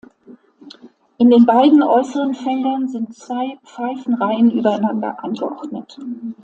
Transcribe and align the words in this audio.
In 1.19 1.29
den 1.29 1.45
beiden 1.45 1.83
äußeren 1.83 2.33
Feldern 2.33 2.87
sind 2.89 3.13
zwei 3.13 3.59
Pfeifenreihen 3.63 4.49
übereinander 4.49 5.23
angeordnet. 5.23 5.99